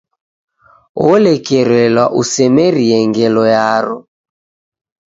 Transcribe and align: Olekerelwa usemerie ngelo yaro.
Olekerelwa 1.09 2.05
usemerie 2.21 2.97
ngelo 3.09 3.43
yaro. 3.53 3.97